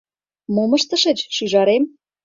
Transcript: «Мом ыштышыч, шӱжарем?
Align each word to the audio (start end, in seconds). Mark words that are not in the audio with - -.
«Мом 0.53 0.71
ыштышыч, 0.77 1.19
шӱжарем? 1.35 1.83